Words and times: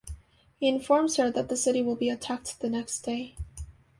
He 0.57 0.67
informs 0.67 1.17
her 1.17 1.29
that 1.29 1.47
the 1.47 1.55
city 1.55 1.83
will 1.83 1.95
be 1.95 2.09
attacked 2.09 2.59
the 2.59 2.71
next 2.71 3.01
day. 3.01 3.35